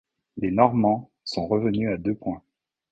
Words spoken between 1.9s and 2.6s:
à deux points.